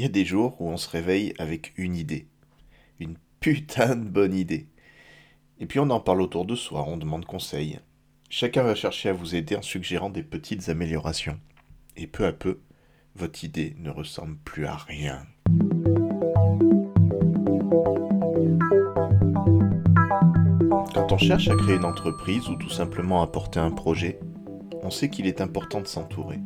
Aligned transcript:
Il 0.00 0.04
y 0.04 0.06
a 0.06 0.08
des 0.08 0.24
jours 0.24 0.58
où 0.62 0.70
on 0.70 0.78
se 0.78 0.88
réveille 0.88 1.34
avec 1.38 1.74
une 1.76 1.94
idée. 1.94 2.26
Une 3.00 3.18
putain 3.38 3.96
de 3.96 4.08
bonne 4.08 4.32
idée. 4.32 4.66
Et 5.58 5.66
puis 5.66 5.78
on 5.78 5.90
en 5.90 6.00
parle 6.00 6.22
autour 6.22 6.46
de 6.46 6.54
soi, 6.54 6.86
on 6.88 6.96
demande 6.96 7.26
conseil. 7.26 7.80
Chacun 8.30 8.62
va 8.62 8.74
chercher 8.74 9.10
à 9.10 9.12
vous 9.12 9.34
aider 9.34 9.56
en 9.56 9.60
suggérant 9.60 10.08
des 10.08 10.22
petites 10.22 10.70
améliorations. 10.70 11.38
Et 11.98 12.06
peu 12.06 12.24
à 12.24 12.32
peu, 12.32 12.60
votre 13.14 13.44
idée 13.44 13.76
ne 13.78 13.90
ressemble 13.90 14.38
plus 14.38 14.64
à 14.64 14.74
rien. 14.74 15.26
Quand 20.94 21.12
on 21.12 21.18
cherche 21.18 21.48
à 21.48 21.56
créer 21.56 21.76
une 21.76 21.84
entreprise 21.84 22.48
ou 22.48 22.54
tout 22.54 22.70
simplement 22.70 23.20
à 23.20 23.26
porter 23.26 23.60
un 23.60 23.70
projet, 23.70 24.18
on 24.82 24.88
sait 24.88 25.10
qu'il 25.10 25.26
est 25.26 25.42
important 25.42 25.82
de 25.82 25.86
s'entourer. 25.86 26.38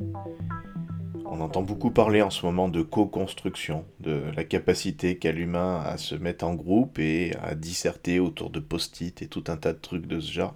On 1.36 1.40
entend 1.40 1.62
beaucoup 1.62 1.90
parler 1.90 2.22
en 2.22 2.30
ce 2.30 2.46
moment 2.46 2.68
de 2.68 2.80
co-construction, 2.80 3.84
de 3.98 4.22
la 4.36 4.44
capacité 4.44 5.18
qu'a 5.18 5.32
l'humain 5.32 5.82
à 5.84 5.98
se 5.98 6.14
mettre 6.14 6.44
en 6.44 6.54
groupe 6.54 7.00
et 7.00 7.34
à 7.42 7.56
disserter 7.56 8.20
autour 8.20 8.50
de 8.50 8.60
post-it 8.60 9.20
et 9.20 9.26
tout 9.26 9.42
un 9.48 9.56
tas 9.56 9.72
de 9.72 9.80
trucs 9.80 10.06
de 10.06 10.20
ce 10.20 10.30
genre 10.30 10.54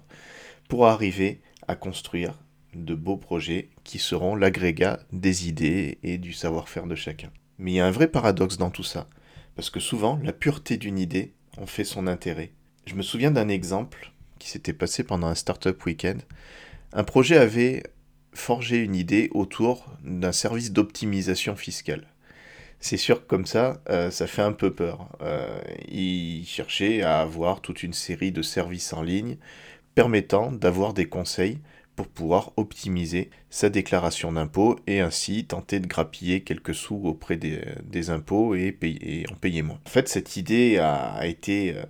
pour 0.69 0.87
arriver 0.87 1.41
à 1.67 1.75
construire 1.75 2.39
de 2.73 2.95
beaux 2.95 3.17
projets 3.17 3.67
qui 3.83 3.99
seront 3.99 4.35
l'agrégat 4.35 5.01
des 5.11 5.49
idées 5.49 5.97
et 6.01 6.17
du 6.17 6.31
savoir-faire 6.31 6.87
de 6.87 6.95
chacun. 6.95 7.29
Mais 7.57 7.73
il 7.73 7.75
y 7.75 7.81
a 7.81 7.85
un 7.85 7.91
vrai 7.91 8.07
paradoxe 8.07 8.57
dans 8.57 8.71
tout 8.71 8.81
ça, 8.81 9.09
parce 9.57 9.69
que 9.69 9.81
souvent 9.81 10.17
la 10.23 10.31
pureté 10.31 10.77
d'une 10.77 10.97
idée 10.97 11.33
en 11.57 11.65
fait 11.65 11.83
son 11.83 12.07
intérêt. 12.07 12.53
Je 12.85 12.95
me 12.95 13.01
souviens 13.01 13.31
d'un 13.31 13.49
exemple 13.49 14.13
qui 14.39 14.49
s'était 14.49 14.71
passé 14.71 15.03
pendant 15.03 15.27
un 15.27 15.35
startup 15.35 15.85
week-end. 15.85 16.19
Un 16.93 17.03
projet 17.03 17.35
avait 17.35 17.83
forger 18.33 18.77
une 18.77 18.95
idée 18.95 19.29
autour 19.33 19.85
d'un 20.03 20.31
service 20.31 20.71
d'optimisation 20.71 21.55
fiscale. 21.55 22.07
C'est 22.79 22.97
sûr 22.97 23.21
que 23.21 23.27
comme 23.27 23.45
ça, 23.45 23.81
euh, 23.89 24.09
ça 24.09 24.25
fait 24.25 24.41
un 24.41 24.53
peu 24.53 24.73
peur. 24.73 25.09
Euh, 25.21 25.59
il 25.89 26.45
cherchait 26.45 27.01
à 27.01 27.19
avoir 27.19 27.61
toute 27.61 27.83
une 27.83 27.93
série 27.93 28.31
de 28.31 28.41
services 28.41 28.93
en 28.93 29.01
ligne 29.01 29.37
permettant 29.95 30.51
d'avoir 30.51 30.93
des 30.93 31.07
conseils 31.07 31.59
pour 31.97 32.07
pouvoir 32.07 32.53
optimiser 32.55 33.29
sa 33.49 33.69
déclaration 33.69 34.31
d'impôt 34.31 34.79
et 34.87 35.01
ainsi 35.01 35.45
tenter 35.45 35.81
de 35.81 35.87
grappiller 35.87 36.41
quelques 36.41 36.73
sous 36.73 37.01
auprès 37.03 37.35
des, 37.35 38.09
impôts 38.09 38.55
et, 38.55 39.25
en 39.29 39.35
payer 39.35 39.61
moins. 39.61 39.79
En 39.85 39.89
fait, 39.89 40.07
cette 40.07 40.37
idée 40.37 40.77
a 40.77 41.27
été 41.27 41.75
euh, 41.75 41.83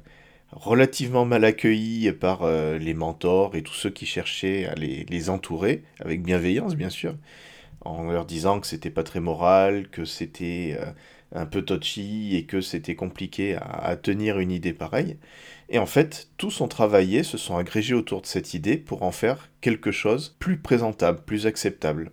relativement 0.52 1.26
mal 1.26 1.46
accueillis 1.46 2.12
par 2.12 2.44
euh, 2.44 2.78
les 2.78 2.94
mentors 2.94 3.56
et 3.56 3.62
tous 3.62 3.74
ceux 3.74 3.90
qui 3.90 4.06
cherchaient 4.06 4.66
à 4.66 4.76
les, 4.76 5.30
entourer, 5.30 5.84
avec 6.00 6.24
bienveillance 6.24 6.76
bien 6.76 6.90
sûr, 6.90 7.16
en 7.82 8.12
leur 8.12 8.26
disant 8.26 8.60
que 8.60 8.68
c'était 8.68 8.90
pas 8.90 9.04
très 9.04 9.20
moral, 9.20 9.90
que 9.90 10.06
c'était 10.06 10.78
euh, 10.80 10.92
un 11.34 11.46
peu 11.46 11.62
touchy 11.62 12.36
et 12.36 12.46
que 12.46 12.62
c'était 12.62 12.96
compliqué 12.96 13.56
à, 13.62 13.96
tenir 13.96 14.40
une 14.40 14.52
idée 14.52 14.74
pareille. 14.74 15.18
Et 15.70 15.78
en 15.78 15.86
fait, 15.86 16.30
tous 16.38 16.62
ont 16.62 16.68
travaillé, 16.68 17.22
se 17.24 17.38
sont 17.38 17.58
agrégés 17.58 17.94
autour 17.94 18.22
de 18.22 18.26
cette 18.26 18.54
idée 18.56 18.78
pour 18.78 19.04
en 19.04 19.12
faire 19.12 19.50
quelque 19.62 19.92
chose 19.92 20.36
plus 20.40 20.58
présentable, 20.58 21.22
plus 21.26 21.46
acceptable. 21.46 22.12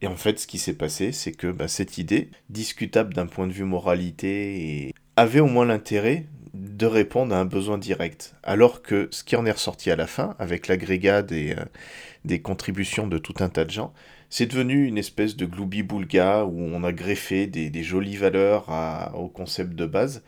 Et 0.00 0.06
en 0.06 0.16
fait, 0.16 0.38
ce 0.38 0.46
qui 0.46 0.58
s'est 0.58 0.74
passé, 0.76 1.12
c'est 1.12 1.32
que 1.32 1.48
bah, 1.48 1.68
cette 1.68 1.98
idée, 1.98 2.30
discutable 2.48 3.14
d'un 3.14 3.26
point 3.26 3.46
de 3.46 3.52
vue 3.52 3.64
moralité, 3.64 4.92
avait 5.16 5.40
au 5.40 5.46
moins 5.46 5.64
l'intérêt 5.64 6.26
de 6.56 6.86
répondre 6.86 7.34
à 7.34 7.38
un 7.38 7.44
besoin 7.44 7.78
direct. 7.78 8.34
Alors 8.42 8.82
que 8.82 9.08
ce 9.10 9.24
qui 9.24 9.36
en 9.36 9.46
est 9.46 9.52
ressorti 9.52 9.90
à 9.90 9.96
la 9.96 10.06
fin, 10.06 10.34
avec 10.38 10.68
l'agrégat 10.68 11.22
des, 11.22 11.54
euh, 11.56 12.38
contributions 12.38 13.06
de 13.06 13.18
tout 13.18 13.34
un 13.40 13.48
tas 13.48 13.64
de 13.64 13.70
gens, 13.70 13.92
c'est 14.30 14.46
devenu 14.46 14.86
une 14.86 14.98
espèce 14.98 15.36
de 15.36 15.46
gloubi-boulga 15.46 16.44
où 16.44 16.60
on 16.60 16.82
a 16.82 16.92
greffé 16.92 17.46
des, 17.46 17.82
jolies 17.82 18.16
valeurs 18.16 18.68
au 19.14 19.28
concept 19.28 19.74
de 19.74 19.86
base 19.86 20.24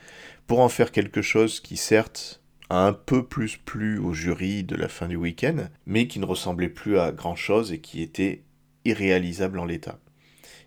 pour 0.46 0.60
en 0.60 0.68
faire 0.68 0.92
quelque 0.92 1.22
chose 1.22 1.60
qui 1.60 1.76
certes 1.76 2.40
a 2.70 2.86
un 2.86 2.92
peu 2.92 3.26
plus 3.26 3.56
plu 3.56 3.98
au 3.98 4.12
jury 4.12 4.62
de 4.62 4.76
la 4.76 4.88
fin 4.88 5.08
du 5.08 5.16
week-end, 5.16 5.68
mais 5.86 6.06
qui 6.06 6.20
ne 6.20 6.26
ressemblait 6.26 6.68
plus 6.68 6.98
à 6.98 7.12
grand-chose 7.12 7.72
et 7.72 7.80
qui 7.80 8.02
était 8.02 8.42
irréalisable 8.84 9.58
en 9.58 9.64
l'état. 9.64 9.98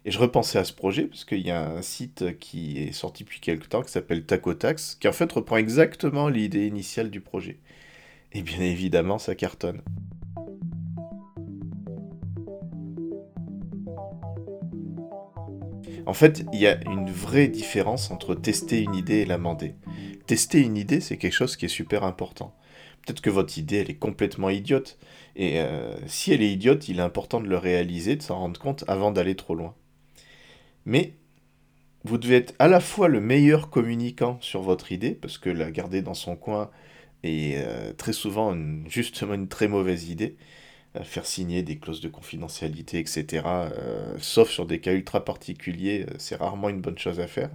Et 0.04 0.10
je 0.10 0.18
repensais 0.18 0.58
à 0.58 0.64
ce 0.64 0.74
projet 0.74 1.04
parce 1.04 1.26
qu'il 1.26 1.46
y 1.46 1.52
a 1.52 1.62
un 1.62 1.84
site 1.84 2.40
qui 2.40 2.80
est 2.80 2.92
sorti 2.92 3.24
depuis 3.24 3.40
quelques 3.40 3.70
temps 3.70 3.84
qui 3.84 3.92
s'appelle 3.92 4.26
Tacotax, 4.26 4.96
qui 5.00 5.08
en 5.08 5.12
fait 5.12 5.32
reprend 5.32 5.58
exactement 5.58 6.28
l'idée 6.28 6.66
initiale 6.66 7.12
du 7.12 7.22
projet. 7.22 7.60
Et 8.34 8.42
bien 8.42 8.62
évidemment, 8.62 9.20
ça 9.20 9.36
cartonne. 9.36 9.82
En 16.08 16.14
fait, 16.14 16.46
il 16.52 16.60
y 16.60 16.68
a 16.68 16.82
une 16.90 17.12
vraie 17.12 17.48
différence 17.48 18.10
entre 18.10 18.34
tester 18.34 18.82
une 18.82 18.96
idée 18.96 19.18
et 19.18 19.26
l'amender. 19.26 19.76
Tester 20.26 20.60
une 20.60 20.78
idée, 20.78 21.00
c'est 21.00 21.18
quelque 21.18 21.34
chose 21.34 21.56
qui 21.56 21.66
est 21.66 21.70
super 21.70 22.04
important. 22.04 22.56
Peut-être 23.06 23.22
que 23.22 23.30
votre 23.30 23.58
idée, 23.58 23.78
elle 23.78 23.92
est 23.92 23.96
complètement 23.96 24.50
idiote. 24.50 24.98
Et 25.36 25.60
euh, 25.60 25.96
si 26.08 26.34
elle 26.34 26.42
est 26.42 26.52
idiote, 26.52 26.90
il 26.90 27.00
est 27.00 27.04
important 27.04 27.40
de 27.40 27.48
le 27.48 27.58
réaliser, 27.58 28.16
de 28.16 28.24
s'en 28.24 28.40
rendre 28.40 28.60
compte 28.60 28.84
avant 28.88 29.12
d'aller 29.12 29.36
trop 29.36 29.54
loin. 29.54 29.76
Mais 30.86 31.14
vous 32.04 32.18
devez 32.18 32.38
être 32.38 32.54
à 32.60 32.68
la 32.68 32.80
fois 32.80 33.08
le 33.08 33.22
meilleur 33.22 33.70
communicant 33.70 34.38
sur 34.42 34.62
votre 34.62 34.92
idée, 34.92 35.12
parce 35.12 35.38
que 35.38 35.50
la 35.50 35.72
garder 35.72 36.02
dans 36.02 36.14
son 36.14 36.36
coin 36.36 36.72
est 37.24 37.56
euh, 37.58 37.94
très 37.94 38.14
souvent 38.14 38.56
justement 38.88 39.36
une 39.36 39.48
très 39.48 39.68
mauvaise 39.68 40.10
idée. 40.10 40.36
Euh, 40.98 41.04
faire 41.04 41.26
signer 41.26 41.64
des 41.64 41.78
clauses 41.78 42.02
de 42.02 42.10
confidentialité, 42.10 43.00
etc., 43.00 43.44
euh, 43.46 44.16
sauf 44.20 44.50
sur 44.50 44.66
des 44.66 44.80
cas 44.82 44.94
ultra 44.94 45.24
particuliers, 45.24 46.06
c'est 46.18 46.36
rarement 46.36 46.70
une 46.70 46.82
bonne 46.82 46.98
chose 46.98 47.20
à 47.20 47.28
faire. 47.28 47.50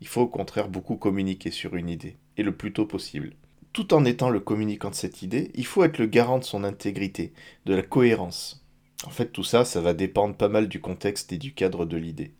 Il 0.00 0.08
faut 0.08 0.22
au 0.22 0.26
contraire 0.26 0.68
beaucoup 0.68 0.96
communiquer 0.96 1.50
sur 1.52 1.76
une 1.76 1.88
idée, 1.88 2.16
et 2.36 2.42
le 2.42 2.56
plus 2.56 2.72
tôt 2.72 2.86
possible. 2.86 3.34
Tout 3.72 3.94
en 3.94 4.04
étant 4.04 4.30
le 4.30 4.40
communicant 4.40 4.90
de 4.90 4.94
cette 4.96 5.22
idée, 5.22 5.50
il 5.54 5.64
faut 5.64 5.84
être 5.84 5.98
le 5.98 6.06
garant 6.06 6.38
de 6.38 6.44
son 6.44 6.64
intégrité, 6.64 7.32
de 7.66 7.74
la 7.74 7.82
cohérence. 7.82 8.66
En 9.06 9.10
fait, 9.10 9.32
tout 9.32 9.44
ça, 9.44 9.64
ça 9.64 9.80
va 9.80 9.94
dépendre 9.94 10.34
pas 10.36 10.48
mal 10.48 10.68
du 10.68 10.80
contexte 10.80 11.32
et 11.32 11.38
du 11.38 11.54
cadre 11.54 11.86
de 11.86 11.96
l'idée. 11.96 12.32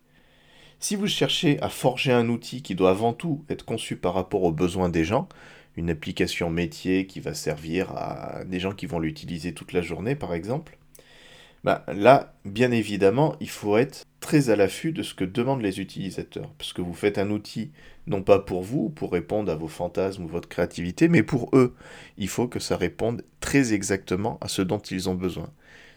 Si 0.83 0.97
vous 0.97 1.07
cherchez 1.07 1.61
à 1.61 1.69
forger 1.69 2.11
un 2.11 2.27
outil 2.27 2.61
qui 2.61 2.75
doit 2.75 2.89
avant 2.89 3.13
tout 3.13 3.45
être 3.47 3.63
conçu 3.63 3.95
par 3.95 4.13
rapport 4.13 4.43
aux 4.43 4.51
besoins 4.51 4.89
des 4.89 5.05
gens, 5.05 5.29
une 5.77 5.89
application 5.89 6.49
métier 6.49 7.07
qui 7.07 7.21
va 7.21 7.33
servir 7.33 7.91
à 7.91 8.43
des 8.43 8.59
gens 8.59 8.73
qui 8.73 8.85
vont 8.85 8.99
l'utiliser 8.99 9.53
toute 9.53 9.71
la 9.71 9.81
journée 9.81 10.15
par 10.15 10.33
exemple, 10.33 10.77
bah, 11.63 11.85
là, 11.87 12.33
bien 12.43 12.71
évidemment, 12.71 13.37
il 13.39 13.47
faut 13.47 13.77
être 13.77 14.03
très 14.19 14.49
à 14.49 14.57
l'affût 14.57 14.91
de 14.91 15.03
ce 15.03 15.13
que 15.13 15.23
demandent 15.23 15.61
les 15.61 15.79
utilisateurs. 15.79 16.49
Parce 16.57 16.73
que 16.73 16.81
vous 16.81 16.93
faites 16.93 17.17
un 17.17 17.29
outil, 17.29 17.71
non 18.05 18.21
pas 18.21 18.39
pour 18.39 18.61
vous, 18.61 18.89
pour 18.89 19.13
répondre 19.13 19.49
à 19.49 19.55
vos 19.55 19.69
fantasmes 19.69 20.25
ou 20.25 20.27
votre 20.27 20.49
créativité, 20.49 21.07
mais 21.07 21.23
pour 21.23 21.49
eux. 21.53 21.75
Il 22.17 22.27
faut 22.27 22.49
que 22.49 22.59
ça 22.59 22.75
réponde 22.75 23.23
très 23.39 23.71
exactement 23.71 24.37
à 24.41 24.49
ce 24.49 24.61
dont 24.61 24.79
ils 24.79 25.09
ont 25.09 25.15
besoin. 25.15 25.49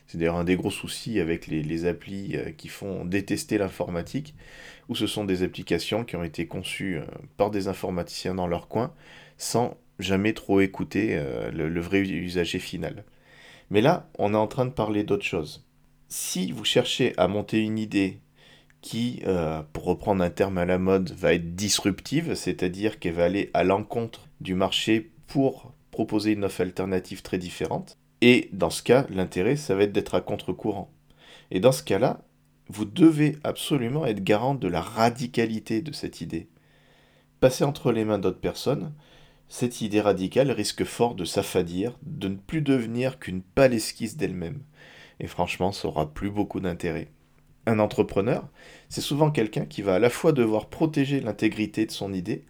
C'est 0.06 0.18
d'ailleurs 0.18 0.36
un 0.36 0.44
des 0.44 0.56
gros 0.56 0.70
soucis 0.70 1.18
avec 1.18 1.46
les, 1.48 1.86
applis 1.86 2.36
euh, 2.36 2.52
qui 2.52 2.68
font 2.68 3.04
détester 3.04 3.58
l'informatique, 3.58 4.34
où 4.88 4.94
ce 4.94 5.06
sont 5.06 5.24
des 5.24 5.42
applications 5.42 6.04
qui 6.04 6.16
ont 6.16 6.22
été 6.22 6.46
conçues 6.46 6.98
euh, 6.98 7.04
par 7.36 7.50
des 7.50 7.68
informaticiens 7.68 8.34
dans 8.34 8.46
leur 8.46 8.68
coin, 8.68 8.94
sans 9.36 9.76
jamais 9.98 10.32
trop 10.32 10.60
écouter 10.60 11.10
euh, 11.12 11.50
le, 11.50 11.80
vrai 11.80 12.00
usager 12.00 12.60
final. 12.60 13.04
Mais 13.70 13.80
là, 13.80 14.08
on 14.18 14.32
est 14.32 14.36
en 14.36 14.46
train 14.46 14.66
de 14.66 14.70
parler 14.70 15.02
d'autre 15.02 15.24
chose. 15.24 15.66
Si 16.08 16.52
vous 16.52 16.64
cherchez 16.64 17.14
à 17.16 17.26
monter 17.26 17.58
une 17.58 17.78
idée 17.78 18.20
qui, 18.80 19.24
pour 19.72 19.82
reprendre 19.82 20.22
un 20.22 20.30
terme 20.30 20.58
à 20.58 20.64
la 20.64 20.78
mode, 20.78 21.10
va 21.10 21.34
être 21.34 21.56
disruptive, 21.56 22.36
c'est-à-dire 22.36 23.00
qu'elle 23.00 23.14
va 23.14 23.24
aller 23.24 23.50
à 23.54 23.64
l'encontre 23.64 24.28
du 24.40 24.54
marché 24.54 25.10
pour 25.26 25.72
proposer 25.90 26.32
une 26.32 26.44
offre 26.44 26.60
alternative 26.60 27.22
très 27.22 27.38
différente, 27.38 27.98
et 28.20 28.48
dans 28.52 28.70
ce 28.70 28.82
cas, 28.82 29.06
l'intérêt, 29.10 29.56
ça 29.56 29.74
va 29.74 29.82
être 29.84 29.92
d'être 29.92 30.14
à 30.14 30.20
contre-courant. 30.20 30.90
Et 31.50 31.60
dans 31.60 31.72
ce 31.72 31.82
cas-là, 31.82 32.22
vous 32.68 32.84
devez 32.84 33.36
absolument 33.44 34.06
être 34.06 34.24
garant 34.24 34.54
de 34.54 34.68
la 34.68 34.80
radicalité 34.80 35.82
de 35.82 35.92
cette 35.92 36.20
idée. 36.20 36.48
Passer 37.40 37.64
entre 37.64 37.92
les 37.92 38.04
mains 38.04 38.18
d'autres 38.18 38.40
personnes, 38.40 38.92
cette 39.48 39.80
idée 39.80 40.00
radicale 40.00 40.50
risque 40.50 40.84
fort 40.84 41.14
de 41.14 41.24
s'affadir, 41.24 41.96
de 42.02 42.28
ne 42.28 42.36
plus 42.36 42.62
devenir 42.62 43.18
qu'une 43.18 43.42
pâle 43.42 43.74
esquisse 43.74 44.16
d'elle-même. 44.16 44.62
Et 45.20 45.28
franchement, 45.28 45.70
ça 45.70 45.88
aura 45.88 46.12
plus 46.12 46.30
beaucoup 46.30 46.60
d'intérêt. 46.60 47.08
Un 47.66 47.78
entrepreneur, 47.78 48.48
c'est 48.88 49.00
souvent 49.00 49.30
quelqu'un 49.30 49.66
qui 49.66 49.82
va 49.82 49.94
à 49.94 49.98
la 49.98 50.10
fois 50.10 50.32
devoir 50.32 50.68
protéger 50.68 51.20
l'intégrité 51.20 51.86
de 51.86 51.92
son 51.92 52.12
idée, 52.12 52.44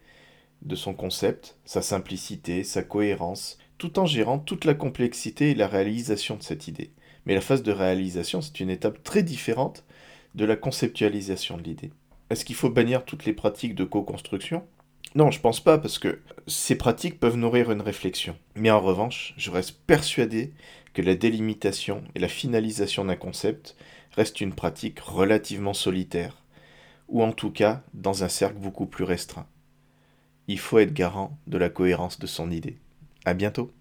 de 0.63 0.75
son 0.75 0.95
concept, 0.95 1.59
sa 1.65 1.83
simplicité, 1.83 2.65
sa 2.65 2.83
cohérence, 2.83 3.59
tout 3.79 3.99
en 3.99 4.07
gérant 4.07 4.39
toute 4.39 4.65
la 4.65 4.75
complexité 4.75 5.51
et 5.51 5.55
la 5.55 5.69
réalisation 5.69 6.37
de 6.37 6.43
cette 6.43 6.69
idée. 6.69 6.91
Mais 7.27 7.35
la 7.35 7.41
phase 7.41 7.63
de 7.63 7.73
réalisation, 7.73 8.41
c'est 8.41 8.61
une 8.61 8.71
étape 8.71 9.03
très 9.03 9.23
différente 9.23 9.85
de 10.35 10.45
la 10.45 10.57
conceptualisation 10.57 11.57
de 11.57 11.63
l'idée. 11.63 11.91
Est-ce 12.31 12.45
qu'il 12.45 12.57
faut 12.57 12.71
bannir 12.71 13.05
toutes 13.05 13.25
les 13.25 13.33
pratiques 13.33 13.75
de 13.75 13.85
co-construction? 13.85 14.65
Non, 15.15 15.31
je 15.31 15.41
pense 15.41 15.61
pas, 15.61 15.79
parce 15.79 15.99
que 15.99 16.21
ces 16.47 16.77
pratiques 16.77 17.19
peuvent 17.19 17.37
nourrir 17.37 17.71
une 17.71 17.81
réflexion. 17.81 18.37
Mais 18.55 18.71
en 18.71 18.81
revanche, 18.81 19.35
je 19.37 19.51
reste 19.51 19.81
persuadé 19.87 20.53
que 20.93 21.03
la 21.03 21.15
délimitation 21.15 22.03
et 22.15 22.19
la 22.19 22.29
finalisation 22.29 23.05
d'un 23.05 23.17
concept 23.17 23.77
restent 24.13 24.41
une 24.41 24.55
pratique 24.55 25.01
relativement 25.01 25.75
solitaire, 25.75 26.43
ou 27.09 27.23
en 27.23 27.33
tout 27.33 27.51
cas 27.51 27.83
dans 27.95 28.25
un 28.25 28.29
cercle 28.29 28.59
beaucoup 28.59 28.87
plus 28.87 29.05
restreint. 29.05 29.47
Il 30.49 30.59
faut 30.59 30.79
être 30.79 30.95
garant 30.95 31.39
de 31.47 31.59
la 31.59 31.69
cohérence 31.69 32.19
de 32.19 32.27
son 32.27 32.51
idée. 32.51 32.79
À 33.27 33.35
bientôt! 33.35 33.76